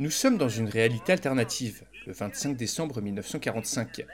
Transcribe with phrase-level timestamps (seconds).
[0.00, 4.06] Nous sommes dans une réalité alternative, le 25 décembre 1945.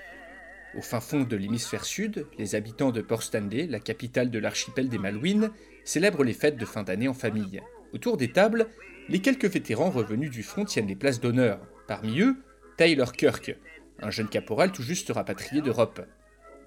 [0.79, 4.89] Au fin fond de l'hémisphère sud, les habitants de Port Stanley, la capitale de l'archipel
[4.89, 5.51] des Malouines,
[5.85, 7.61] célèbrent les fêtes de fin d'année en famille.
[7.93, 8.69] Autour des tables,
[9.11, 11.61] les quelques vétérans revenus du front tiennent les places d'honneur.
[11.87, 12.37] Parmi eux,
[12.79, 13.55] Tyler Kirk,
[14.01, 16.01] un jeune caporal tout juste rapatrié d'Europe.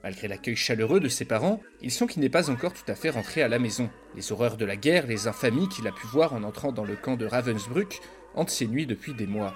[0.04, 3.10] Malgré l'accueil chaleureux de ses parents, il sent qu'il n'est pas encore tout à fait
[3.10, 3.90] rentré à la maison.
[4.16, 6.96] Les horreurs de la guerre, les infamies qu'il a pu voir en entrant dans le
[6.96, 8.00] camp de Ravensbrück
[8.38, 9.56] hantent ses nuits depuis des mois.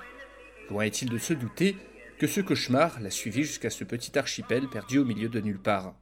[0.69, 1.77] Loin est-il de se douter
[2.17, 5.93] que ce cauchemar l'a suivi jusqu'à ce petit archipel perdu au milieu de nulle part.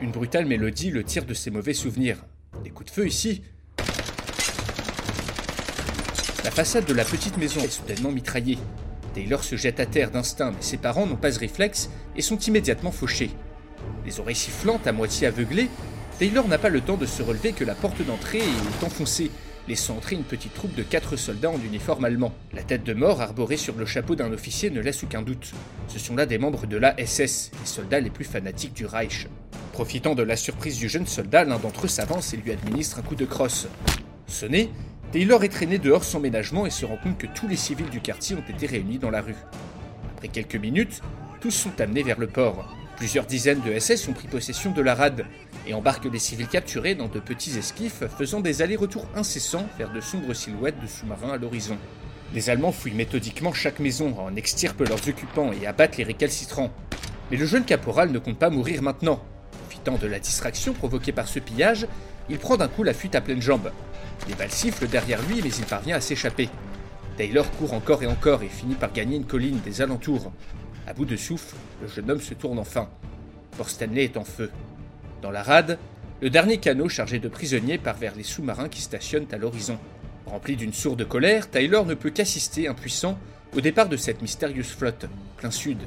[0.00, 2.18] Une brutale mélodie le tire de ses mauvais souvenirs.
[2.62, 3.42] Des coups de feu ici
[6.44, 8.58] La façade de la petite maison est soudainement mitraillée.
[9.14, 12.38] Taylor se jette à terre d'instinct, mais ses parents n'ont pas ce réflexe et sont
[12.38, 13.30] immédiatement fauchés.
[14.04, 15.70] Les oreilles sifflantes, à moitié aveuglées,
[16.18, 19.30] Taylor n'a pas le temps de se relever que la porte d'entrée est enfoncée,
[19.68, 22.32] laissant entrer une petite troupe de quatre soldats en uniforme allemand.
[22.54, 25.52] La tête de mort arborée sur le chapeau d'un officier ne laisse aucun doute.
[25.88, 29.28] Ce sont là des membres de la SS, les soldats les plus fanatiques du Reich.
[29.72, 33.02] Profitant de la surprise du jeune soldat, l'un d'entre eux s'avance et lui administre un
[33.02, 33.68] coup de crosse.
[34.26, 34.70] Sonné,
[35.12, 38.00] Taylor est traîné dehors sans ménagement et se rend compte que tous les civils du
[38.00, 39.36] quartier ont été réunis dans la rue.
[40.16, 41.02] Après quelques minutes,
[41.42, 42.74] tous sont amenés vers le port.
[42.96, 45.26] Plusieurs dizaines de SS ont pris possession de la rade
[45.66, 50.00] et embarquent les civils capturés dans de petits esquifs faisant des allers-retours incessants vers de
[50.00, 51.78] sombres silhouettes de sous-marins à l'horizon.
[52.34, 56.72] Les Allemands fouillent méthodiquement chaque maison, en extirpent leurs occupants et abattent les récalcitrants.
[57.30, 59.22] Mais le jeune caporal ne compte pas mourir maintenant.
[59.62, 61.86] Profitant de la distraction provoquée par ce pillage,
[62.28, 63.70] il prend d'un coup la fuite à pleines jambes.
[64.28, 66.48] Les balles sifflent derrière lui, mais il parvient à s'échapper.
[67.16, 70.32] Taylor court encore et encore et finit par gagner une colline des alentours.
[70.86, 72.88] À bout de souffle, le jeune homme se tourne enfin.
[73.56, 74.50] Port Stanley est en feu.
[75.22, 75.78] Dans la rade,
[76.20, 79.78] le dernier canot chargé de prisonniers part vers les sous-marins qui stationnent à l'horizon.
[80.26, 83.18] Rempli d'une sourde colère, Tyler ne peut qu'assister, impuissant,
[83.54, 85.06] au départ de cette mystérieuse flotte,
[85.36, 85.78] plein sud.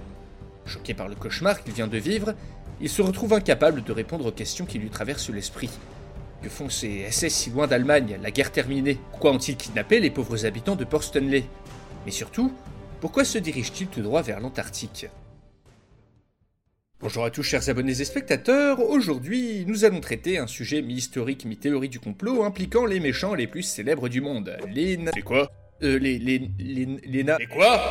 [0.65, 2.33] Choqué par le cauchemar qu'il vient de vivre,
[2.81, 5.69] il se retrouve incapable de répondre aux questions qui lui traversent l'esprit.
[6.41, 10.45] Que font ces SS si loin d'Allemagne, la guerre terminée Pourquoi ont-ils kidnappé les pauvres
[10.45, 11.43] habitants de Port Stanley
[12.05, 12.53] Mais surtout,
[13.01, 15.07] pourquoi se dirige-t-il tout droit vers l'Antarctique?
[17.01, 21.87] Bonjour à tous chers abonnés et spectateurs, aujourd'hui nous allons traiter un sujet mi-historique mi-théorie
[21.87, 24.57] du complot impliquant les méchants les plus célèbres du monde.
[24.67, 24.99] Les...
[25.13, 25.49] C'est quoi?
[25.81, 26.19] Euh, les...
[26.19, 26.51] les...
[26.59, 26.99] les...
[27.05, 27.23] les...
[27.23, 27.81] na- C'est quoi?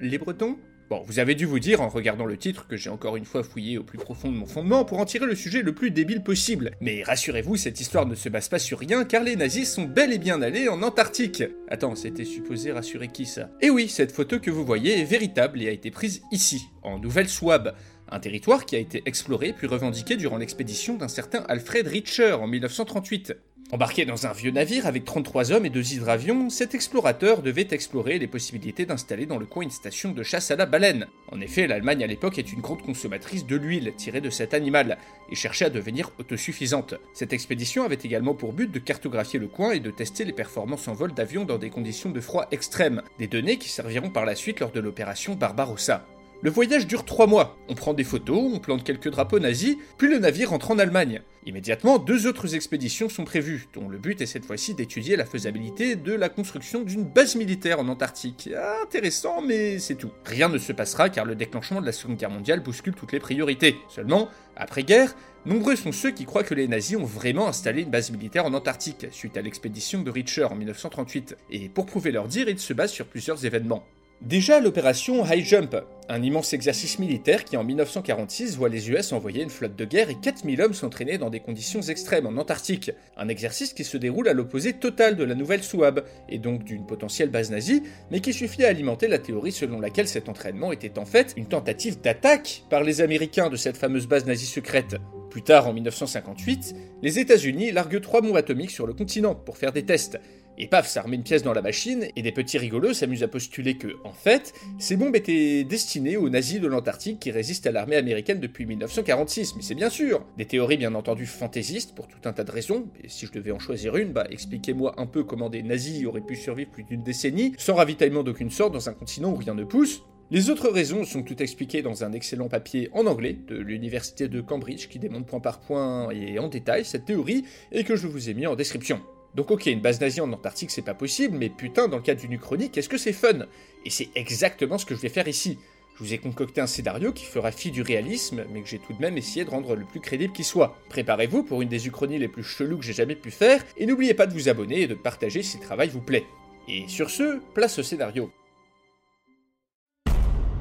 [0.00, 0.58] Les Bretons?
[0.90, 3.42] Bon, vous avez dû vous dire en regardant le titre que j'ai encore une fois
[3.42, 6.22] fouillé au plus profond de mon fondement pour en tirer le sujet le plus débile
[6.22, 6.72] possible.
[6.80, 10.12] Mais rassurez-vous, cette histoire ne se base pas sur rien car les nazis sont bel
[10.12, 11.44] et bien allés en Antarctique.
[11.68, 13.48] Attends, c'était supposé rassurer qui ça?
[13.62, 16.98] Et oui, cette photo que vous voyez est véritable et a été prise ici, en
[16.98, 17.74] Nouvelle-Souabe.
[18.10, 22.46] Un territoire qui a été exploré puis revendiqué durant l'expédition d'un certain Alfred Richer en
[22.46, 23.34] 1938.
[23.72, 28.18] Embarqué dans un vieux navire avec 33 hommes et deux hydravions, cet explorateur devait explorer
[28.18, 31.06] les possibilités d'installer dans le coin une station de chasse à la baleine.
[31.32, 34.98] En effet, l'Allemagne à l'époque est une grande consommatrice de l'huile tirée de cet animal
[35.32, 36.94] et cherchait à devenir autosuffisante.
[37.14, 40.86] Cette expédition avait également pour but de cartographier le coin et de tester les performances
[40.86, 44.36] en vol d'avions dans des conditions de froid extrêmes, des données qui serviront par la
[44.36, 46.06] suite lors de l'opération Barbarossa.
[46.44, 47.56] Le voyage dure trois mois.
[47.70, 51.22] On prend des photos, on plante quelques drapeaux nazis, puis le navire entre en Allemagne.
[51.46, 55.96] Immédiatement, deux autres expéditions sont prévues, dont le but est cette fois-ci d'étudier la faisabilité
[55.96, 58.50] de la construction d'une base militaire en Antarctique.
[58.82, 60.10] Intéressant, mais c'est tout.
[60.26, 63.20] Rien ne se passera car le déclenchement de la Seconde Guerre mondiale bouscule toutes les
[63.20, 63.76] priorités.
[63.88, 65.16] Seulement, après-guerre,
[65.46, 68.52] nombreux sont ceux qui croient que les nazis ont vraiment installé une base militaire en
[68.52, 71.38] Antarctique, suite à l'expédition de Richer en 1938.
[71.50, 73.86] Et pour prouver leur dire, ils se basent sur plusieurs événements.
[74.22, 75.76] Déjà l'opération High Jump,
[76.08, 80.08] un immense exercice militaire qui en 1946 voit les US envoyer une flotte de guerre
[80.08, 82.90] et 4000 hommes s'entraîner dans des conditions extrêmes en Antarctique.
[83.18, 86.86] Un exercice qui se déroule à l'opposé total de la nouvelle Souabe, et donc d'une
[86.86, 90.98] potentielle base nazie, mais qui suffit à alimenter la théorie selon laquelle cet entraînement était
[90.98, 94.96] en fait une tentative d'attaque par les Américains de cette fameuse base nazie secrète.
[95.28, 99.72] Plus tard, en 1958, les États-Unis larguent trois bombes atomiques sur le continent pour faire
[99.72, 100.18] des tests.
[100.58, 103.28] Et paf, ça remet une pièce dans la machine, et des petits rigolos s'amusent à
[103.28, 107.72] postuler que, en fait, ces bombes étaient destinées aux nazis de l'Antarctique qui résistent à
[107.72, 109.56] l'armée américaine depuis 1946.
[109.56, 112.86] Mais c'est bien sûr Des théories bien entendu fantaisistes pour tout un tas de raisons,
[113.02, 116.20] et si je devais en choisir une, bah expliquez-moi un peu comment des nazis auraient
[116.20, 119.64] pu survivre plus d'une décennie, sans ravitaillement d'aucune sorte dans un continent où rien ne
[119.64, 124.26] pousse, les autres raisons sont toutes expliquées dans un excellent papier en anglais de l'université
[124.26, 128.06] de Cambridge qui démontre point par point et en détail cette théorie et que je
[128.06, 129.02] vous ai mis en description.
[129.34, 132.20] Donc ok, une base nazie en Antarctique c'est pas possible, mais putain, dans le cadre
[132.20, 133.46] d'une uchronie, est-ce que c'est fun?
[133.84, 135.58] Et c'est exactement ce que je vais faire ici.
[135.96, 138.92] Je vous ai concocté un scénario qui fera fi du réalisme, mais que j'ai tout
[138.92, 140.76] de même essayé de rendre le plus crédible qui soit.
[140.88, 144.14] Préparez-vous pour une des uchronies les plus cheloues que j'ai jamais pu faire, et n'oubliez
[144.14, 146.24] pas de vous abonner et de partager si le travail vous plaît.
[146.66, 148.32] Et sur ce, place au scénario.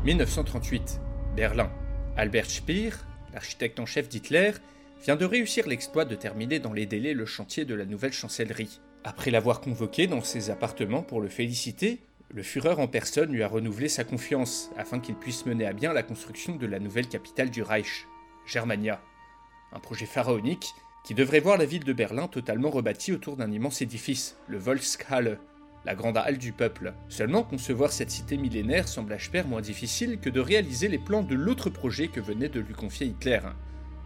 [0.05, 0.99] 1938,
[1.35, 1.71] Berlin.
[2.15, 2.91] Albert Speer,
[3.33, 4.51] l'architecte en chef d'Hitler,
[5.03, 8.79] vient de réussir l'exploit de terminer dans les délais le chantier de la nouvelle chancellerie.
[9.03, 13.49] Après l'avoir convoqué dans ses appartements pour le féliciter, le Führer en personne lui a
[13.49, 17.49] renouvelé sa confiance afin qu'il puisse mener à bien la construction de la nouvelle capitale
[17.49, 18.07] du Reich,
[18.47, 19.01] Germania.
[19.73, 20.73] Un projet pharaonique
[21.03, 25.37] qui devrait voir la ville de Berlin totalement rebâtie autour d'un immense édifice, le Volkshalle,
[25.83, 26.93] la grande halle du peuple.
[27.09, 31.23] Seulement, concevoir cette cité millénaire semble à Speer moins difficile que de réaliser les plans
[31.23, 33.41] de l'autre projet que venait de lui confier Hitler,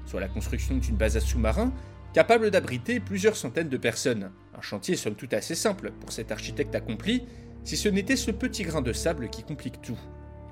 [0.08, 1.72] soit la construction d'une base à sous-marins
[2.14, 4.32] capable d'abriter plusieurs centaines de personnes.
[4.58, 7.24] Un chantier somme toute assez simple pour cet architecte accompli,
[7.64, 10.00] si ce n'était ce petit grain de sable qui complique tout.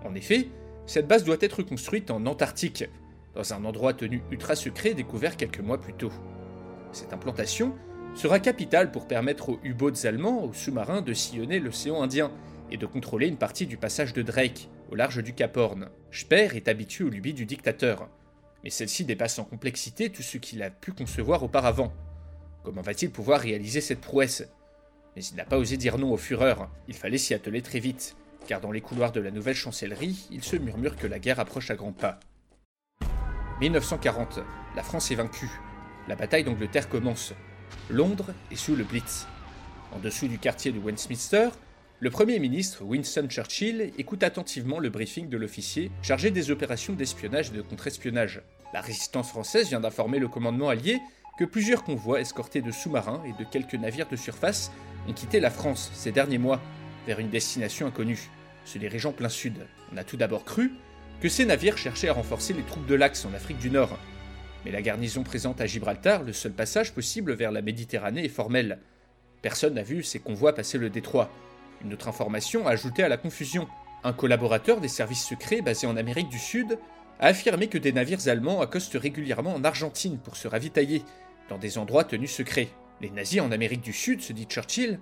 [0.03, 0.49] En effet,
[0.85, 2.85] cette base doit être construite en Antarctique,
[3.33, 6.11] dans un endroit tenu ultra secret découvert quelques mois plus tôt.
[6.91, 7.73] Cette implantation
[8.13, 12.31] sera capital pour permettre aux U-boats allemands, aux sous-marins, de sillonner l'océan Indien
[12.69, 15.89] et de contrôler une partie du passage de Drake, au large du Cap Horn.
[16.11, 18.07] Speer est habitué aux lubies du dictateur,
[18.65, 21.93] mais celle-ci dépasse en complexité tout ce qu'il a pu concevoir auparavant.
[22.63, 24.43] Comment va-t-il pouvoir réaliser cette prouesse?
[25.15, 26.55] Mais il n'a pas osé dire non au Führer,
[26.87, 28.17] il fallait s'y atteler très vite,
[28.47, 31.69] car dans les couloirs de la nouvelle chancellerie, il se murmure que la guerre approche
[31.69, 32.19] à grands pas.
[33.61, 34.39] 1940,
[34.75, 35.51] la France est vaincue.
[36.07, 37.33] La bataille d'Angleterre commence.
[37.91, 39.27] Londres est sous le Blitz.
[39.91, 41.49] En dessous du quartier de Westminster,
[41.99, 47.49] le Premier ministre Winston Churchill écoute attentivement le briefing de l'officier chargé des opérations d'espionnage
[47.49, 48.41] et de contre-espionnage.
[48.75, 50.99] La résistance française vient d'informer le commandement allié
[51.39, 54.69] que plusieurs convois escortés de sous-marins et de quelques navires de surface
[55.07, 56.59] ont quitté la France ces derniers mois
[57.07, 58.29] vers une destination inconnue,
[58.65, 59.65] se dirigeant plein sud.
[59.93, 60.73] On a tout d'abord cru
[61.21, 63.97] que ces navires cherchaient à renforcer les troupes de l'Axe en Afrique du Nord,
[64.65, 68.79] mais la garnison présente à Gibraltar, le seul passage possible vers la Méditerranée est formel.
[69.41, 71.31] Personne n'a vu ces convois passer le détroit.
[71.81, 73.69] Une autre information a ajouté à la confusion.
[74.03, 76.77] Un collaborateur des services secrets basé en Amérique du Sud
[77.19, 81.03] a affirmé que des navires allemands accostent régulièrement en Argentine pour se ravitailler,
[81.49, 82.69] dans des endroits tenus secrets.
[83.01, 84.99] Les nazis en Amérique du Sud, se dit Churchill,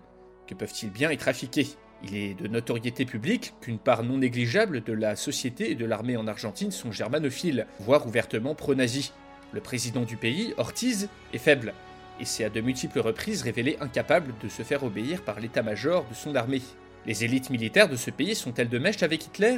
[0.47, 1.67] que peuvent-ils bien y trafiquer?
[2.03, 6.17] Il est de notoriété publique qu'une part non négligeable de la société et de l'armée
[6.17, 9.13] en Argentine sont germanophiles, voire ouvertement pro-nazis.
[9.53, 11.73] Le président du pays, Ortiz, est faible,
[12.19, 16.13] et s'est à de multiples reprises révélé incapable de se faire obéir par l'état-major de
[16.13, 16.61] son armée.
[17.05, 19.57] Les élites militaires de ce pays sont-elles de mèche avec Hitler?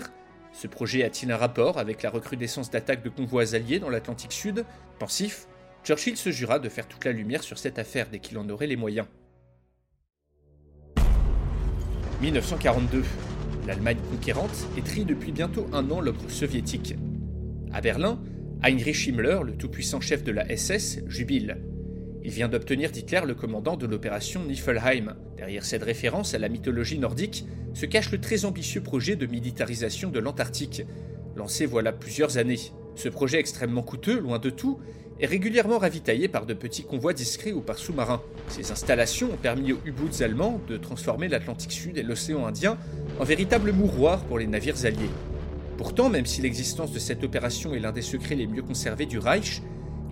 [0.56, 4.64] Ce projet a-t-il un rapport avec la recrudescence d'attaques de convois alliés dans l'Atlantique Sud?
[5.00, 5.48] Pensif,
[5.84, 8.66] Churchill se jura de faire toute la lumière sur cette affaire dès qu'il en aurait
[8.66, 9.06] les moyens.
[12.22, 13.04] 1942.
[13.68, 16.96] L'Allemagne conquérante étrie depuis bientôt un an l'offre soviétique.
[17.74, 18.22] À Berlin,
[18.64, 21.58] Heinrich Himmler, le tout-puissant chef de la SS, jubile.
[22.26, 25.14] Il vient d'obtenir d'Hitler le commandant de l'opération Niflheim.
[25.38, 30.10] Derrière cette référence à la mythologie nordique se cache le très ambitieux projet de militarisation
[30.10, 30.82] de l'Antarctique,
[31.36, 32.72] lancé voilà plusieurs années.
[32.96, 34.80] Ce projet extrêmement coûteux, loin de tout,
[35.20, 38.24] est régulièrement ravitaillé par de petits convois discrets ou par sous-marins.
[38.48, 42.80] Ces installations ont permis aux U-boats allemands de transformer l'Atlantique Sud et l'océan Indien
[43.20, 45.12] en véritable mouroir pour les navires alliés.
[45.78, 49.20] Pourtant, même si l'existence de cette opération est l'un des secrets les mieux conservés du
[49.20, 49.62] Reich,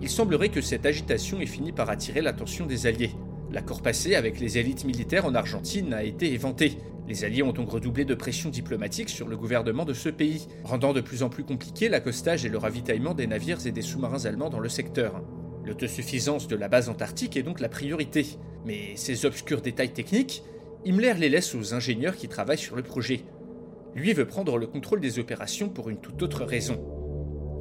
[0.04, 3.12] il semblerait que cette agitation ait fini par attirer l'attention des Alliés.
[3.50, 6.76] L'accord passé avec les élites militaires en Argentine a été éventé.
[7.08, 10.92] Les Alliés ont donc redoublé de pression diplomatique sur le gouvernement de ce pays, rendant
[10.92, 14.50] de plus en plus compliqué l'accostage et le ravitaillement des navires et des sous-marins allemands
[14.50, 15.22] dans le secteur.
[15.64, 18.26] L'autosuffisance de la base antarctique est donc la priorité.
[18.66, 20.42] Mais ces obscurs détails techniques,
[20.84, 23.24] Himmler les laisse aux ingénieurs qui travaillent sur le projet
[23.94, 26.80] lui veut prendre le contrôle des opérations pour une toute autre raison.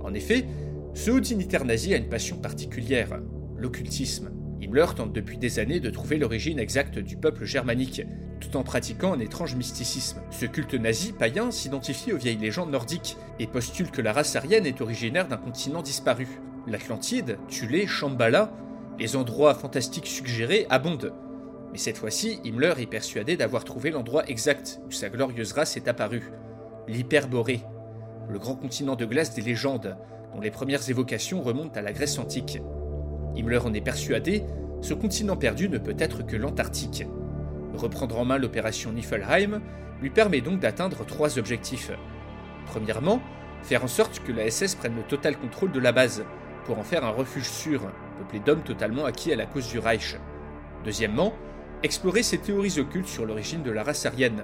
[0.03, 0.45] En effet,
[0.93, 3.19] ce haut nazi a une passion particulière,
[3.57, 4.31] l'occultisme.
[4.62, 8.03] Himmler tente depuis des années de trouver l'origine exacte du peuple germanique,
[8.39, 10.21] tout en pratiquant un étrange mysticisme.
[10.29, 14.65] Ce culte nazi païen s'identifie aux vieilles légendes nordiques et postule que la race aryenne
[14.65, 16.27] est originaire d'un continent disparu.
[16.67, 18.53] L'Atlantide, Thulé, Shambhala,
[19.00, 21.13] les endroits fantastiques suggérés abondent.
[21.71, 25.88] Mais cette fois-ci, Himmler est persuadé d'avoir trouvé l'endroit exact où sa glorieuse race est
[25.88, 26.31] apparue.
[26.88, 27.63] L'Hyperborée,
[28.29, 29.97] le grand continent de glace des légendes,
[30.33, 32.59] dont les premières évocations remontent à la Grèce antique.
[33.35, 34.43] Himmler en est persuadé,
[34.81, 37.05] ce continent perdu ne peut être que l'Antarctique.
[37.73, 39.61] Reprendre en main l'opération Niflheim
[40.01, 41.91] lui permet donc d'atteindre trois objectifs.
[42.65, 43.21] Premièrement,
[43.61, 46.23] faire en sorte que la SS prenne le total contrôle de la base,
[46.65, 47.81] pour en faire un refuge sûr,
[48.17, 50.17] peuplé d'hommes totalement acquis à la cause du Reich.
[50.83, 51.33] Deuxièmement,
[51.81, 54.43] explorer ses théories occultes sur l'origine de la race aryenne.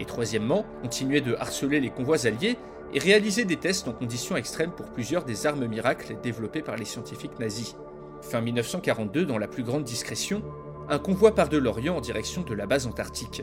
[0.00, 2.58] Et troisièmement, continuer de harceler les convois alliés
[2.94, 6.84] et réaliser des tests en conditions extrêmes pour plusieurs des armes miracles développées par les
[6.84, 7.74] scientifiques nazis.
[8.22, 10.42] Fin 1942, dans la plus grande discrétion,
[10.88, 13.42] un convoi part de l'Orient en direction de la base antarctique.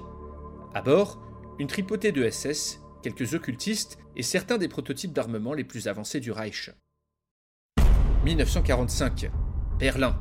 [0.74, 1.22] À bord,
[1.60, 6.31] une tripotée de SS, quelques occultistes et certains des prototypes d'armement les plus avancés du
[6.31, 6.72] Reich.
[8.24, 9.29] 1945.
[9.77, 10.17] Berlin.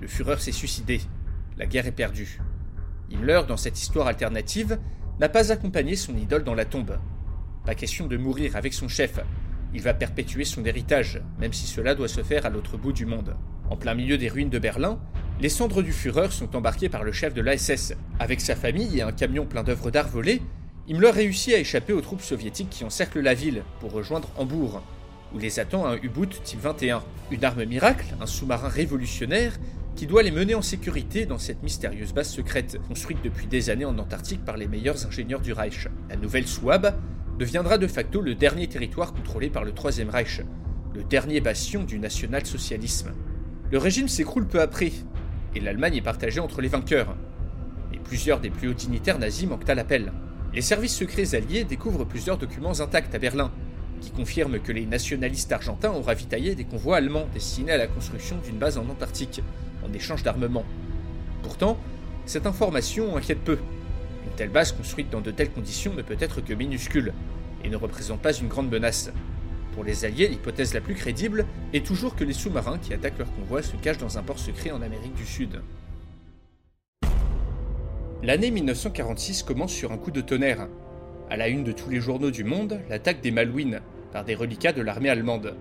[0.00, 1.00] Le Führer s'est suicidé.
[1.56, 2.40] La guerre est perdue.
[3.10, 4.80] Himmler, dans cette histoire alternative,
[5.20, 6.98] n'a pas accompagné son idole dans la tombe.
[7.64, 9.20] Pas question de mourir avec son chef.
[9.72, 13.06] Il va perpétuer son héritage, même si cela doit se faire à l'autre bout du
[13.06, 13.36] monde.
[13.70, 14.98] En plein milieu des ruines de Berlin,
[15.40, 17.94] les cendres du Führer sont embarquées par le chef de l'ASS.
[18.18, 20.42] Avec sa famille et un camion plein d'œuvres d'art volées,
[20.88, 24.82] Himmler réussit à échapper aux troupes soviétiques qui encerclent la ville pour rejoindre Hambourg,
[25.32, 27.00] où les attend un U-boot type 21,
[27.30, 29.56] une arme miracle, un sous-marin révolutionnaire
[29.94, 33.84] qui doit les mener en sécurité dans cette mystérieuse base secrète, construite depuis des années
[33.84, 35.86] en Antarctique par les meilleurs ingénieurs du Reich.
[36.08, 36.94] La nouvelle Souab
[37.38, 40.40] deviendra de facto le dernier territoire contrôlé par le Troisième Reich,
[40.94, 43.12] le dernier bastion du national-socialisme.
[43.70, 44.92] Le régime s'écroule peu après,
[45.54, 47.16] et l'Allemagne est partagée entre les vainqueurs.
[47.90, 50.12] Mais plusieurs des plus hauts dignitaires nazis manquent à l'appel.
[50.52, 53.50] Les services secrets alliés découvrent plusieurs documents intacts à Berlin,
[54.00, 58.36] qui confirment que les nationalistes argentins ont ravitaillé des convois allemands destinés à la construction
[58.44, 59.42] d'une base en Antarctique,
[59.86, 60.64] en échange d'armement.
[61.42, 61.78] Pourtant,
[62.26, 63.58] cette information inquiète peu.
[64.36, 67.12] Telle base construite dans de telles conditions ne peut être que minuscule,
[67.64, 69.10] et ne représente pas une grande menace.
[69.72, 73.32] Pour les Alliés, l'hypothèse la plus crédible est toujours que les sous-marins qui attaquent leur
[73.34, 75.62] convoi se cachent dans un port secret en Amérique du Sud.
[78.22, 80.68] L'année 1946 commence sur un coup de tonnerre.
[81.30, 83.80] À la une de tous les journaux du monde, l'attaque des Malouines
[84.12, 85.56] par des reliquats de l'armée allemande,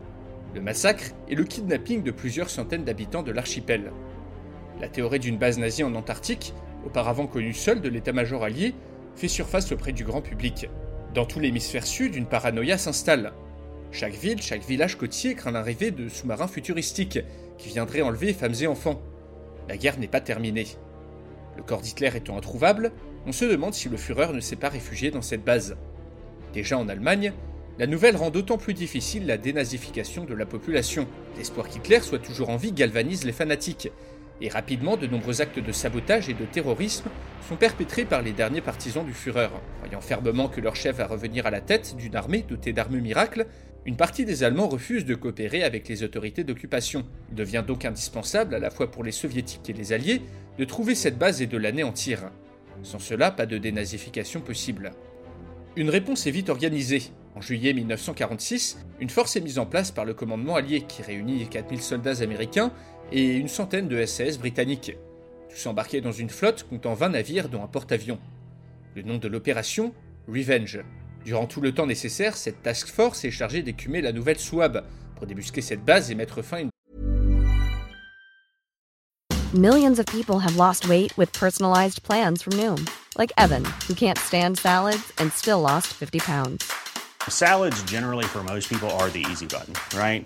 [0.53, 3.91] le massacre et le kidnapping de plusieurs centaines d'habitants de l'archipel.
[4.81, 6.53] La théorie d'une base nazie en Antarctique,
[6.85, 8.75] auparavant connue seule de l'état-major allié,
[9.15, 10.69] fait surface auprès du grand public.
[11.13, 13.33] Dans tout l'hémisphère sud, une paranoïa s'installe.
[13.91, 17.19] Chaque ville, chaque village côtier craint l'arrivée de sous-marins futuristiques
[17.57, 19.01] qui viendraient enlever femmes et enfants.
[19.67, 20.67] La guerre n'est pas terminée.
[21.57, 22.93] Le corps d'Hitler étant introuvable,
[23.25, 25.75] on se demande si le Führer ne s'est pas réfugié dans cette base.
[26.53, 27.33] Déjà en Allemagne,
[27.77, 31.07] la nouvelle rend d'autant plus difficile la dénazification de la population.
[31.37, 33.91] L'espoir qu'Hitler soit toujours en vie galvanise les fanatiques,
[34.41, 37.09] et rapidement de nombreux actes de sabotage et de terrorisme
[37.47, 39.49] sont perpétrés par les derniers partisans du Führer.
[39.79, 43.45] Croyant fermement que leur chef va revenir à la tête d'une armée dotée d'armes miracles,
[43.85, 47.03] une partie des Allemands refuse de coopérer avec les autorités d'occupation.
[47.29, 50.21] Il devient donc indispensable, à la fois pour les soviétiques et les alliés,
[50.57, 52.31] de trouver cette base et de l'anéantir.
[52.83, 54.91] Sans cela, pas de dénazification possible.
[55.75, 57.01] Une réponse est vite organisée.
[57.33, 61.47] En juillet 1946, une force est mise en place par le commandement allié qui réunit
[61.47, 62.73] 4000 soldats américains
[63.11, 64.97] et une centaine de SAS britanniques,
[65.49, 68.19] tous embarqués dans une flotte comptant 20 navires dont un porte-avions.
[68.95, 69.93] Le nom de l'opération
[70.27, 70.79] Revenge.
[71.25, 74.83] Durant tout le temps nécessaire, cette task force est chargée d'écumer la nouvelle Souab
[75.15, 76.69] pour débusquer cette base et mettre fin à une
[79.53, 82.87] Millions of people have lost weight with personalized plans from Noom,
[83.17, 86.71] like Evan, who can't stand salads and still lost 50 pounds.
[87.27, 90.25] Salads, generally, for most people, are the easy button, right?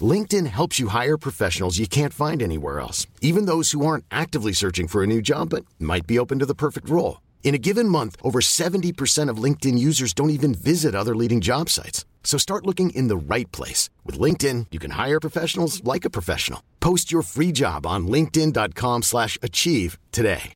[0.00, 4.52] LinkedIn helps you hire professionals you can't find anywhere else, even those who aren't actively
[4.52, 7.20] searching for a new job but might be open to the perfect role.
[7.42, 11.68] In a given month, over 70% of LinkedIn users don't even visit other leading job
[11.68, 12.04] sites.
[12.22, 13.90] So start looking in the right place.
[14.06, 16.62] With LinkedIn, you can hire professionals like a professional.
[16.78, 20.52] Post your free job on linkedin.com slash achieve today.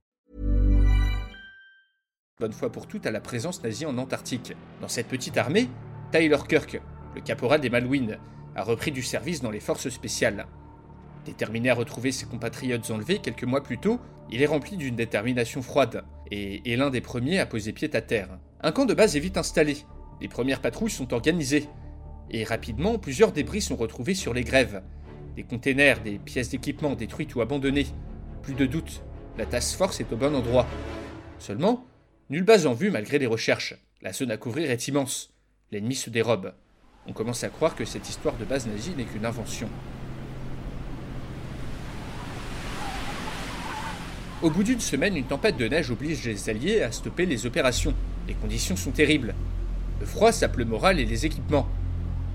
[2.41, 4.55] Bonne fois pour toutes à la présence nazie en Antarctique.
[4.81, 5.69] Dans cette petite armée,
[6.11, 6.81] Tyler Kirk,
[7.15, 8.19] le caporal des Malouines,
[8.55, 10.47] a repris du service dans les forces spéciales.
[11.25, 13.99] Déterminé à retrouver ses compatriotes enlevés quelques mois plus tôt,
[14.31, 16.05] il est rempli d'une détermination froide.
[16.31, 18.39] et est l'un des premiers à poser pied à terre.
[18.63, 19.77] Un camp de base est vite installé,
[20.21, 21.69] les premières patrouilles sont organisées,
[22.31, 24.83] et rapidement plusieurs débris sont retrouvés sur les grèves.
[25.37, 27.87] Des containers, des pièces d'équipement détruites ou abandonnées.
[28.43, 29.03] Plus de doute,
[29.37, 30.67] la task force est au bon endroit.
[31.39, 31.87] Seulement,
[32.31, 33.75] nulle base en vue malgré les recherches.
[34.01, 35.35] La zone à couvrir est immense.
[35.71, 36.55] L'ennemi se dérobe.
[37.07, 39.69] On commence à croire que cette histoire de base nazie n'est qu'une invention.
[44.43, 47.95] Au bout d'une semaine, une tempête de neige oblige les Alliés à stopper les opérations.
[48.27, 49.35] Les conditions sont terribles.
[50.01, 51.69] Le froid sape le moral et les équipements.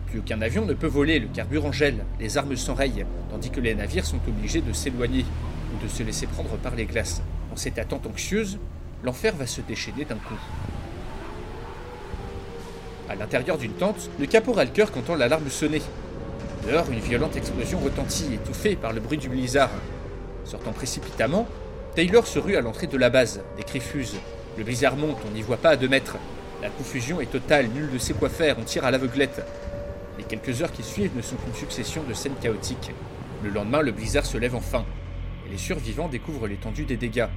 [0.06, 3.76] Plus aucun avion ne peut voler, le carburant gèle, les armes s'enrayent, tandis que les
[3.76, 5.26] navires sont obligés de s'éloigner
[5.74, 7.22] ou de se laisser prendre par les glaces.
[7.50, 8.60] Dans cette attente anxieuse,
[9.04, 10.40] l'enfer va se déchaîner d'un coup.
[13.10, 15.82] À l'intérieur d'une tente, le caporal Kirk entend l'alarme sonner.
[16.68, 19.72] Dehors, une violente explosion retentit, étouffée par le bruit du blizzard.
[20.46, 21.48] Sortant précipitamment,
[21.96, 23.42] Taylor se rue à l'entrée de la base.
[23.58, 24.20] Des cris fusent.
[24.60, 26.18] Le blizzard monte, on n'y voit pas à deux mètres.
[26.62, 29.44] La confusion est totale, nul ne sait quoi faire, on tire à l'aveuglette.
[30.20, 32.92] Les quelques heures qui suivent ne sont qu'une succession de scènes chaotiques.
[33.44, 34.86] Le lendemain, le blizzard se lève enfin,
[35.48, 37.30] et les survivants découvrent l'étendue des dégâts.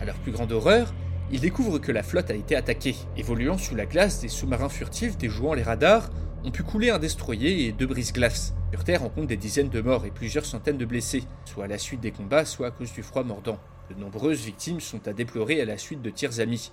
[0.00, 0.92] À leur plus grande horreur,
[1.30, 2.96] ils découvrent que la flotte a été attaquée.
[3.16, 6.10] Évoluant sous la glace, des sous-marins furtifs déjouant les radars
[6.44, 8.54] ont pu couler un destroyer et deux brise-glaces.
[8.70, 11.68] Sur Terre, on compte des dizaines de morts et plusieurs centaines de blessés, soit à
[11.68, 13.58] la suite des combats, soit à cause du froid mordant.
[13.90, 16.72] De nombreuses victimes sont à déplorer à la suite de tirs amis.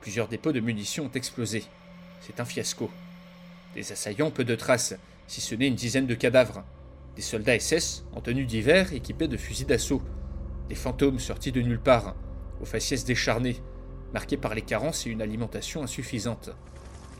[0.00, 1.64] Plusieurs dépôts de munitions ont explosé.
[2.20, 2.90] C'est un fiasco.
[3.74, 4.94] Des assaillants, peu de traces,
[5.26, 6.64] si ce n'est une dizaine de cadavres.
[7.16, 10.02] Des soldats SS, en tenue d'hiver, équipés de fusils d'assaut.
[10.68, 12.14] Des fantômes sortis de nulle part,
[12.60, 13.56] aux faciès décharnées,
[14.14, 16.50] marqués par les carences et une alimentation insuffisante.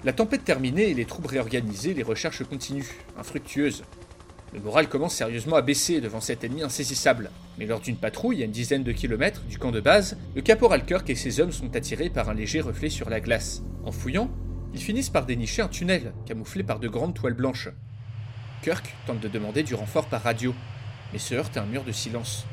[0.02, 2.84] La tempête terminée et les troupes réorganisées, les recherches continuent,
[3.18, 3.84] infructueuses.
[4.52, 7.30] Le moral commence sérieusement à baisser devant cet ennemi insaisissable.
[7.58, 10.84] Mais lors d'une patrouille à une dizaine de kilomètres du camp de base, le caporal
[10.86, 13.62] Kirk et ses hommes sont attirés par un léger reflet sur la glace.
[13.84, 14.30] En fouillant,
[14.72, 17.68] ils finissent par dénicher un tunnel, camouflé par de grandes toiles blanches.
[18.62, 20.54] Kirk tente de demander du renfort par radio,
[21.12, 22.46] mais se heurte à un mur de silence.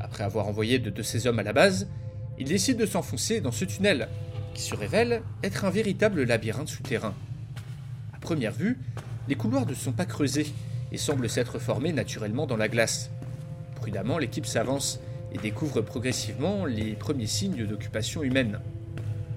[0.00, 1.88] Après avoir envoyé deux de ses hommes à la base,
[2.38, 4.08] il décide de s'enfoncer dans ce tunnel,
[4.54, 7.14] qui se révèle être un véritable labyrinthe souterrain.
[8.12, 8.78] À première vue,
[9.28, 10.52] les couloirs ne sont pas creusés
[10.92, 13.10] et semblent s'être formés naturellement dans la glace.
[13.76, 15.00] Prudemment, l'équipe s'avance
[15.32, 18.60] et découvre progressivement les premiers signes d'occupation humaine.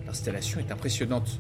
[0.06, 1.40] L'installation est impressionnante.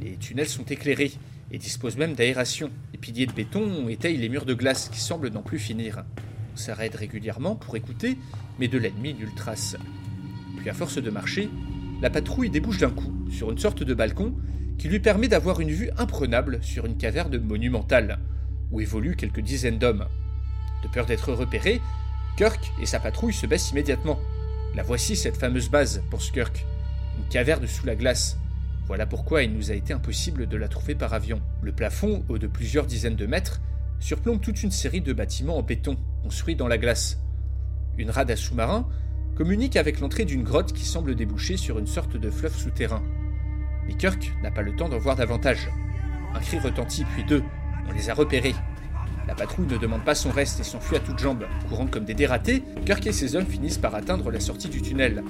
[0.00, 1.12] Les tunnels sont éclairés
[1.50, 2.70] et disposent même d'aération.
[2.92, 6.04] Les piliers de béton étayent les murs de glace qui semblent n'en plus finir.
[6.54, 8.16] On s'arrête régulièrement pour écouter,
[8.58, 9.76] mais de l'ennemi nulle trace.
[10.66, 11.50] À force de marcher,
[12.00, 14.34] la patrouille débouche d'un coup sur une sorte de balcon
[14.78, 18.18] qui lui permet d'avoir une vue imprenable sur une caverne monumentale,
[18.70, 20.06] où évoluent quelques dizaines d'hommes.
[20.82, 21.80] De peur d'être repéré,
[22.36, 24.18] Kirk et sa patrouille se baissent immédiatement.
[24.74, 26.66] La voici cette fameuse base, pense Kirk.
[27.18, 28.38] Une caverne sous la glace,
[28.86, 31.40] voilà pourquoi il nous a été impossible de la trouver par avion.
[31.62, 33.60] Le plafond, haut de plusieurs dizaines de mètres,
[34.00, 37.18] surplombe toute une série de bâtiments en béton, construits dans la glace.
[37.96, 38.88] Une rade à sous-marin
[39.36, 43.02] communique avec l'entrée d'une grotte qui semble déboucher sur une sorte de fleuve souterrain.
[43.86, 45.70] Mais Kirk n'a pas le temps d'en voir davantage.
[46.34, 47.42] Un cri retentit, puis deux.
[47.88, 48.54] On les a repérés.
[49.26, 51.46] La patrouille ne demande pas son reste et s'enfuit à toutes jambes.
[51.68, 55.22] Courant comme des dératés, Kirk et ses hommes finissent par atteindre la sortie du tunnel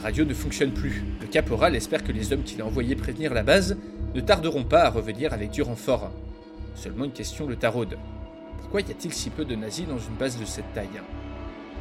[0.00, 1.04] radio ne fonctionne plus.
[1.20, 3.76] Le caporal espère que les hommes qu'il a envoyés prévenir la base
[4.14, 6.10] ne tarderont pas à revenir avec du renfort.
[6.74, 7.98] Seulement une question le taraude.
[8.60, 10.88] Pourquoi y a-t-il si peu de nazis dans une base de cette taille?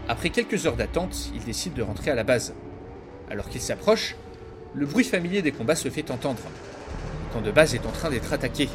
[0.09, 2.55] Après quelques heures d'attente, il décide de rentrer à la base.
[3.29, 4.15] Alors qu'il s'approche,
[4.73, 6.41] le bruit familier des combats se fait entendre.
[7.27, 8.69] Le camp de base est en train d'être attaqué.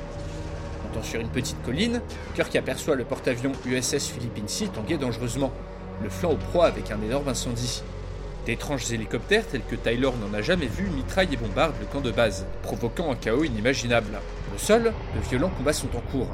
[0.84, 2.00] Montant sur une petite colline,
[2.36, 5.52] Kirk aperçoit le porte-avions USS Philippine Sea tanguer dangereusement,
[6.04, 7.82] le flanc au proie avec un énorme incendie.
[8.46, 12.12] D'étranges hélicoptères tels que Tyler n'en a jamais vu mitraillent et bombardent le camp de
[12.12, 14.20] base, provoquant un chaos inimaginable.
[14.54, 16.30] Au sol, de violents combats sont en cours.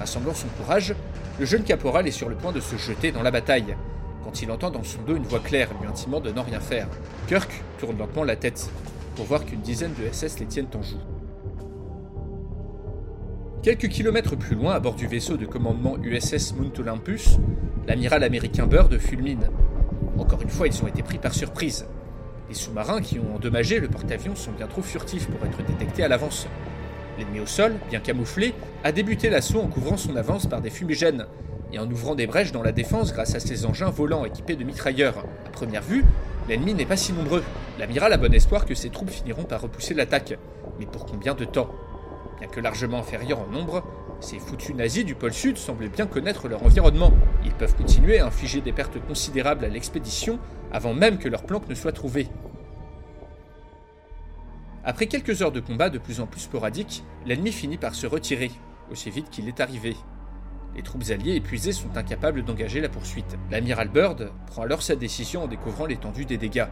[0.00, 0.96] Rassemblant son courage,
[1.38, 3.76] le jeune caporal est sur le point de se jeter dans la bataille,
[4.26, 6.88] quand il entend dans son dos une voix claire lui intimant de n'en rien faire.
[7.28, 8.68] Kirk tourne lentement la tête,
[9.14, 10.98] pour voir qu'une dizaine de SS les tiennent en joue.
[13.62, 17.38] Quelques kilomètres plus loin, à bord du vaisseau de commandement USS Mount Olympus,
[17.86, 19.48] l'amiral américain Byrd fulmine,
[20.18, 21.86] encore une fois, ils ont été pris par surprise.
[22.48, 26.08] Les sous-marins qui ont endommagé le porte-avions sont bien trop furtifs pour être détectés à
[26.08, 26.48] l'avance.
[27.16, 31.26] L'ennemi au sol, bien camouflé, a débuté l'assaut en couvrant son avance par des fumigènes
[31.72, 34.64] et en ouvrant des brèches dans la défense grâce à ses engins volants équipés de
[34.64, 35.24] mitrailleurs.
[35.46, 36.04] À première vue,
[36.48, 37.42] l'ennemi n'est pas si nombreux.
[37.78, 40.38] L'amiral a bon espoir que ses troupes finiront par repousser l'attaque.
[40.78, 41.70] Mais pour combien de temps?
[42.38, 43.82] Bien que largement inférieurs en nombre,
[44.20, 47.12] ces foutus nazis du pôle sud semblent bien connaître leur environnement.
[47.44, 50.38] Ils peuvent continuer à infliger des pertes considérables à l'expédition
[50.72, 52.28] avant même que leur planque ne soit trouvée.
[54.84, 58.52] Après quelques heures de combat de plus en plus sporadiques, l'ennemi finit par se retirer,
[58.90, 59.96] aussi vite qu'il est arrivé.
[60.76, 63.38] Les troupes alliées épuisées sont incapables d'engager la poursuite.
[63.50, 66.66] L'amiral Byrd prend alors sa décision en découvrant l'étendue des dégâts.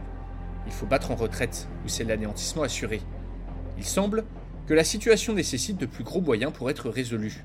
[0.67, 3.01] Il faut battre en retraite, ou c'est l'anéantissement assuré.
[3.79, 4.23] Il semble
[4.67, 7.43] que la situation nécessite de plus gros moyens pour être résolue.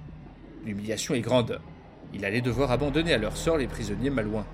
[0.66, 1.60] L'humiliation est grande.
[2.12, 4.46] Il allait devoir abandonner à leur sort les prisonniers malouins.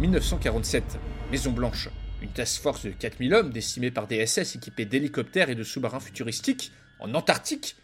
[0.00, 0.98] 1947,
[1.32, 1.88] Maison Blanche.
[2.22, 5.98] Une task force de 4000 hommes décimée par des SS équipés d'hélicoptères et de sous-marins
[5.98, 7.74] futuristiques en Antarctique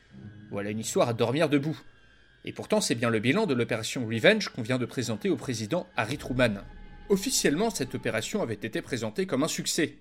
[0.50, 1.78] Voilà une histoire à dormir debout.
[2.44, 5.86] Et pourtant, c'est bien le bilan de l'opération Revenge qu'on vient de présenter au président
[5.96, 6.62] Harry Truman.
[7.10, 9.96] Officiellement, cette opération avait été présentée comme un succès.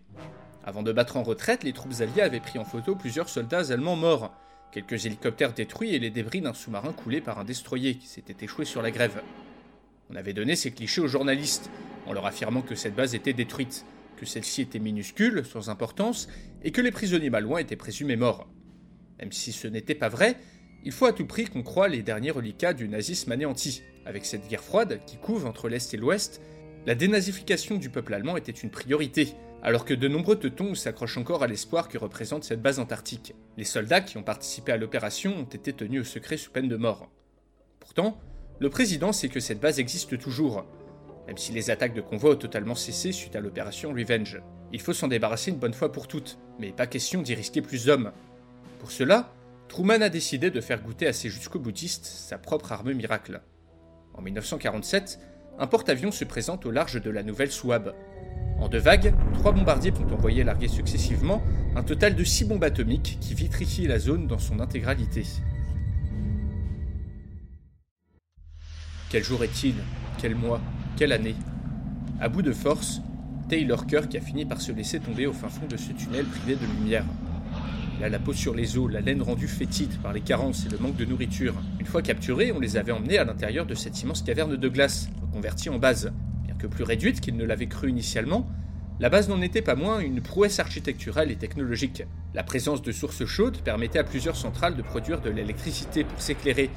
[0.64, 3.96] Avant de battre en retraite, les troupes alliées avaient pris en photo plusieurs soldats allemands
[3.98, 4.34] morts,
[4.72, 8.64] quelques hélicoptères détruits et les débris d'un sous-marin coulé par un destroyer qui s'était échoué
[8.64, 9.22] sur la grève.
[10.10, 11.70] On avait donné ces clichés aux journalistes,
[12.06, 16.30] en leur affirmant que cette base était détruite, que celle-ci était minuscule, sans importance,
[16.64, 18.48] et que les prisonniers malouins étaient présumés morts.
[19.20, 20.38] Même si ce n'était pas vrai,
[20.84, 23.82] il faut à tout prix qu'on croie les derniers reliquats du nazisme anéanti.
[24.06, 26.42] Avec cette guerre froide qui couve entre l'Est et l'Ouest,
[26.86, 31.44] la dénazification du peuple allemand était une priorité, alors que de nombreux teutons s'accrochent encore
[31.44, 33.34] à l'espoir que représente cette base antarctique.
[33.58, 36.78] Les soldats qui ont participé à l'opération ont été tenus au secret sous peine de
[36.78, 37.10] mort.
[37.80, 38.20] Pourtant,
[38.60, 40.66] le président sait que cette base existe toujours,
[41.28, 44.42] même si les attaques de convois ont totalement cessé suite à l'opération Revenge.
[44.72, 47.86] Il faut s'en débarrasser une bonne fois pour toutes, mais pas question d'y risquer plus
[47.86, 48.12] d'hommes.
[48.80, 49.34] Pour cela,
[49.68, 53.42] Truman a décidé de faire goûter à ses jusqu'au-boutistes sa propre arme miracle.
[54.14, 55.20] En 1947,
[55.60, 57.94] un porte-avions se présente au large de la nouvelle Souabe.
[58.60, 61.44] En deux vagues, trois bombardiers vont envoyer larguer successivement
[61.76, 65.24] un total de six bombes atomiques qui vitrifient la zone dans son intégralité.
[69.10, 69.76] Quel jour est-il?
[70.18, 70.62] Quel mois?
[70.98, 71.36] Quelle année?
[72.20, 73.02] À bout de force,
[73.48, 76.56] Taylor Kirk a fini par se laisser tomber au fin fond de ce tunnel privé
[76.56, 77.06] de lumière.
[78.00, 80.96] La peau sur les os, la laine rendue fétide par les carences et le manque
[80.96, 81.56] de nourriture.
[81.80, 85.10] Une fois capturés, on les avait emmenés à l'intérieur de cette immense caverne de glace,
[85.22, 86.14] reconvertie en base.
[86.46, 88.48] Bien que plus réduite qu'il ne l'avait cru initialement,
[89.00, 92.04] la base n'en était pas moins une prouesse architecturale et technologique.
[92.34, 96.70] La présence de sources chaudes permettait à plusieurs centrales de produire de l'électricité pour s'éclairer,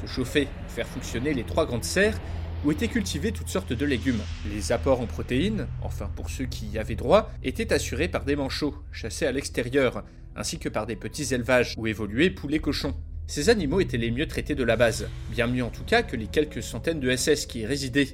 [0.00, 2.18] se chauffer, faire fonctionner les trois grandes serres
[2.64, 4.20] où étaient cultivés toutes sortes de légumes.
[4.52, 8.36] Les apports en protéines, enfin pour ceux qui y avaient droit, étaient assurés par des
[8.36, 10.04] manchots, chassés à l'extérieur,
[10.38, 12.94] ainsi que par des petits élevages où évoluaient poulets cochons.
[13.26, 16.16] Ces animaux étaient les mieux traités de la base, bien mieux en tout cas que
[16.16, 18.08] les quelques centaines de SS qui y résidaient,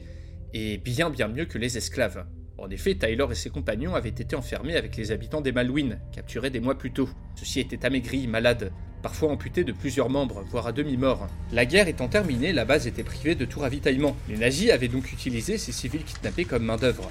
[0.55, 2.25] et bien bien mieux que les esclaves.
[2.57, 6.51] En effet, Tyler et ses compagnons avaient été enfermés avec les habitants des Malouines, capturés
[6.51, 7.09] des mois plus tôt.
[7.35, 11.29] Ceux-ci étaient amaigris, malades, parfois amputés de plusieurs membres, voire à demi-morts.
[11.53, 14.17] La guerre étant terminée, la base était privée de tout ravitaillement.
[14.29, 17.11] Les nazis avaient donc utilisé ces civils kidnappés comme main-d'œuvre.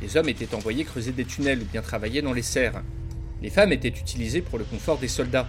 [0.00, 2.82] Les hommes étaient envoyés creuser des tunnels ou bien travailler dans les serres.
[3.42, 5.48] Les femmes étaient utilisées pour le confort des soldats,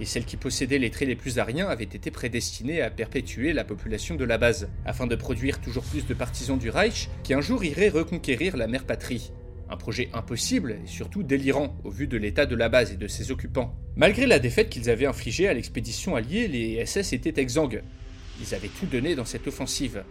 [0.00, 3.64] et celles qui possédaient les traits les plus ariens avaient été prédestinées à perpétuer la
[3.64, 7.40] population de la base, afin de produire toujours plus de partisans du Reich qui un
[7.40, 9.32] jour iraient reconquérir la mère patrie.
[9.70, 13.06] Un projet impossible et surtout délirant au vu de l'état de la base et de
[13.06, 13.74] ses occupants.
[13.96, 17.82] Malgré la défaite qu'ils avaient infligée à l'expédition alliée, les SS étaient exsangues.
[18.40, 20.04] Ils avaient tout donné dans cette offensive.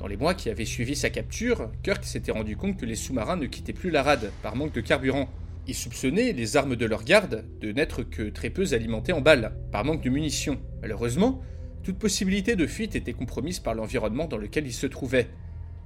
[0.00, 3.36] Dans les mois qui avaient suivi sa capture, Kirk s'était rendu compte que les sous-marins
[3.36, 5.28] ne quittaient plus la rade par manque de carburant,
[5.66, 9.56] ils soupçonnaient les armes de leur garde de n'être que très peu alimentées en balles,
[9.70, 10.60] par manque de munitions.
[10.82, 11.42] Malheureusement,
[11.82, 15.28] toute possibilité de fuite était compromise par l'environnement dans lequel ils se trouvaient.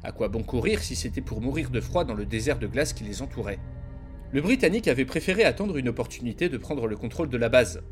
[0.02, 2.92] À quoi bon courir si c'était pour mourir de froid dans le désert de glace
[2.92, 3.58] qui les entourait?
[4.32, 7.82] Le Britannique avait préféré attendre une opportunité de prendre le contrôle de la base.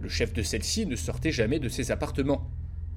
[0.00, 2.50] Le chef de celle-ci ne sortait jamais de ses appartements.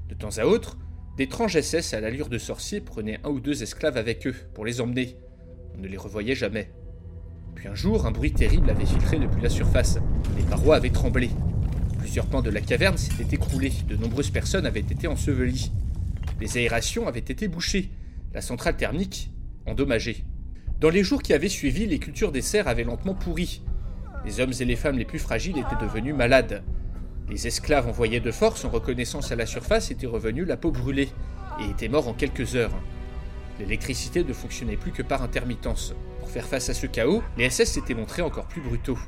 [0.07, 0.77] De temps à autre,
[1.17, 4.79] d'étranges SS à l'allure de sorciers prenaient un ou deux esclaves avec eux pour les
[4.79, 5.17] emmener.
[5.75, 6.71] On ne les revoyait jamais.
[7.57, 9.97] Puis un jour, un bruit terrible avait filtré depuis la surface.
[10.37, 11.31] Les parois avaient tremblé.
[11.97, 13.73] Plusieurs pans de la caverne s'étaient écroulés.
[13.87, 15.71] De nombreuses personnes avaient été ensevelies.
[16.39, 17.89] Les aérations avaient été bouchées.
[18.35, 19.31] La centrale thermique
[19.65, 20.23] endommagée.
[20.79, 23.63] Dans les jours qui avaient suivi, les cultures des serres avaient lentement pourri.
[24.23, 26.61] Les hommes et les femmes les plus fragiles étaient devenus malades.
[27.27, 31.09] Les esclaves envoyés de force en reconnaissance à la surface étaient revenus la peau brûlée
[31.59, 32.79] et étaient morts en quelques heures.
[33.59, 35.95] L'électricité ne fonctionnait plus que par intermittence.
[36.27, 38.99] Faire face à ce chaos, les SS s'étaient montrés encore plus brutaux.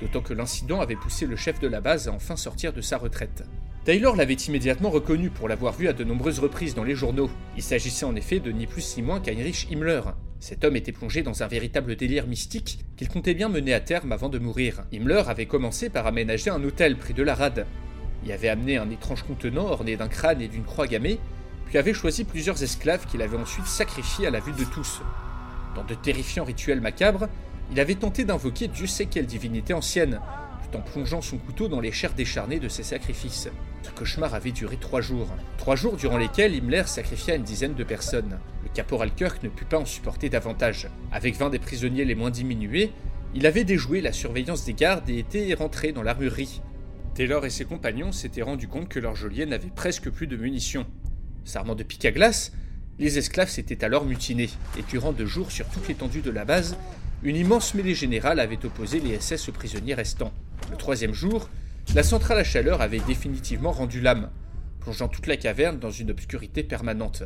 [0.00, 2.98] D'autant que l'incident avait poussé le chef de la base à enfin sortir de sa
[2.98, 3.44] retraite.
[3.84, 7.30] Taylor l'avait immédiatement reconnu pour l'avoir vu à de nombreuses reprises dans les journaux.
[7.56, 10.00] Il s'agissait en effet de ni plus ni moins qu'Heinrich Himmler.
[10.40, 14.12] Cet homme était plongé dans un véritable délire mystique qu'il comptait bien mener à terme
[14.12, 14.84] avant de mourir.
[14.92, 17.66] Himmler avait commencé par aménager un hôtel près de la rade.
[18.24, 21.18] Il avait amené un étrange contenant orné d'un crâne et d'une croix gammée,
[21.66, 25.02] puis avait choisi plusieurs esclaves qu'il avait ensuite sacrifiés à la vue de tous.
[25.74, 27.28] Dans de terrifiants rituels macabres,
[27.72, 30.20] il avait tenté d'invoquer Dieu sait quelle divinité ancienne,
[30.62, 33.48] tout en plongeant son couteau dans les chairs décharnées de ses sacrifices.
[33.82, 35.28] Ce cauchemar avait duré trois jours.
[35.58, 38.38] Trois jours durant lesquels Himmler sacrifia une dizaine de personnes.
[38.62, 40.88] Le caporal Kirk ne put pas en supporter davantage.
[41.12, 42.92] Avec 20 des prisonniers les moins diminués,
[43.34, 46.62] il avait déjoué la surveillance des gardes et était rentré dans l'armurerie.
[47.14, 50.86] Taylor et ses compagnons s'étaient rendus compte que leur geôlier n'avait presque plus de munitions.
[51.44, 52.52] S'armant de pique à glace,
[52.98, 56.76] les esclaves s'étaient alors mutinés, et durant deux jours sur toute l'étendue de la base,
[57.22, 60.32] une immense mêlée générale avait opposé les SS aux prisonniers restants.
[60.70, 61.48] Le troisième jour,
[61.94, 64.30] la centrale à chaleur avait définitivement rendu l'âme,
[64.80, 67.24] plongeant toute la caverne dans une obscurité permanente,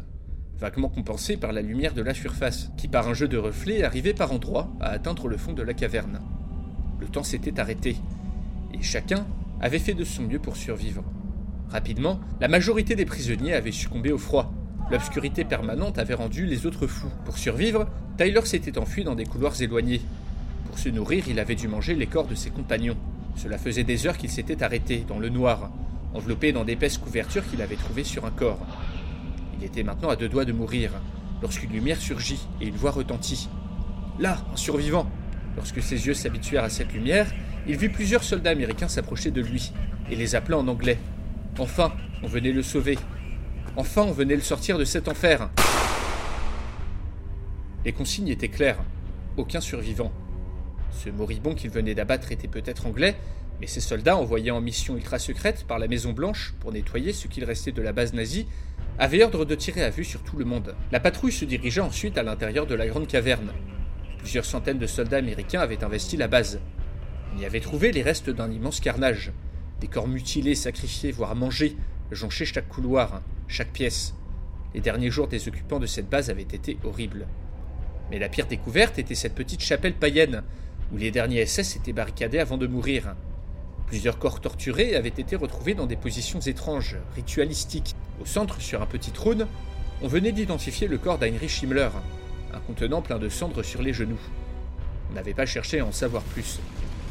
[0.59, 4.14] vaguement compensée par la lumière de la surface, qui par un jeu de reflets arrivait
[4.14, 6.20] par endroits à atteindre le fond de la caverne.
[7.00, 7.96] Le temps s'était arrêté,
[8.72, 9.26] et chacun
[9.61, 11.04] avait fait de son mieux pour survivre.
[11.70, 14.52] Rapidement, la majorité des prisonniers avaient succombé au froid,
[14.90, 17.11] L'obscurité permanente avait rendu les autres fous.
[17.27, 20.01] Pour survivre, Tyler s'était enfui dans des couloirs éloignés.
[20.66, 22.96] Pour se nourrir, il avait dû manger les corps de ses compagnons.
[23.37, 25.70] Cela faisait des heures qu'il s'était arrêté, dans le noir,
[26.14, 28.66] enveloppé dans d'épaisses couvertures qu'il avait trouvées sur un corps.
[29.59, 30.92] Il était maintenant à deux doigts de mourir,
[31.42, 33.51] lorsqu'une lumière surgit et une voix retentit.
[34.18, 35.07] Là, un survivant
[35.57, 37.27] Lorsque ses yeux s'habituèrent à cette lumière,
[37.66, 39.72] il vit plusieurs soldats américains s'approcher de lui,
[40.09, 40.98] et les appelant en anglais.
[41.59, 42.96] Enfin, on venait le sauver,
[43.79, 45.51] Enfin, on venait le sortir de cet enfer.
[47.85, 48.83] Les consignes étaient claires.
[49.37, 50.11] Aucun survivant.
[50.91, 53.14] Ce moribond qu'il venait d'abattre était peut-être anglais,
[53.61, 57.29] mais ses soldats, envoyés en mission ultra secrète par la Maison Blanche pour nettoyer ce
[57.29, 58.49] qu'il restait de la base nazie,
[58.99, 60.75] avaient ordre de tirer à vue sur tout le monde.
[60.91, 63.53] La patrouille se dirigea ensuite à l'intérieur de la grande caverne.
[64.19, 66.59] Plusieurs centaines de soldats américains avaient investi la base.
[67.33, 69.31] On y avait trouvé les restes d'un immense carnage.
[69.81, 71.77] Des corps mutilés, sacrifiés, voire mangés,
[72.11, 74.14] jonchaient chaque couloir chaque pièce.
[74.75, 77.27] Les derniers jours des occupants de cette base avaient été horribles.
[78.11, 80.42] Mais la pire découverte était cette petite chapelle païenne,
[80.92, 83.14] où les derniers SS étaient barricadés avant de mourir.
[83.87, 87.97] Plusieurs corps torturés avaient été retrouvés dans des positions étranges, ritualistiques.
[88.21, 89.47] Au centre, sur un petit trône,
[90.03, 91.88] on venait d'identifier le corps d'Heinrich Himmler,
[92.53, 94.21] un contenant plein de cendres sur les genoux.
[95.11, 96.61] On n'avait pas cherché à en savoir plus,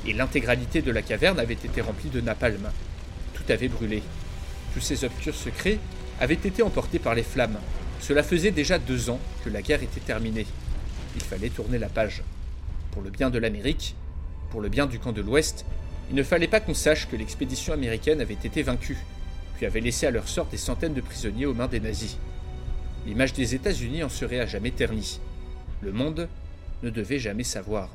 [0.05, 2.69] et l'intégralité de la caverne avait été remplie de napalm.
[3.33, 4.03] Tout avait brûlé.
[4.77, 5.79] Tous ces obscurs secrets
[6.19, 7.57] avait été emporté par les flammes.
[7.99, 10.45] Cela faisait déjà deux ans que la guerre était terminée.
[11.15, 12.21] Il fallait tourner la page.
[12.91, 13.95] Pour le bien de l'Amérique,
[14.51, 15.65] pour le bien du camp de l'Ouest,
[16.11, 18.99] il ne fallait pas qu'on sache que l'expédition américaine avait été vaincue,
[19.55, 22.19] puis avait laissé à leur sort des centaines de prisonniers aux mains des nazis.
[23.07, 25.19] L'image des États-Unis en serait à jamais ternie.
[25.81, 26.29] Le monde
[26.83, 27.89] ne devait jamais savoir.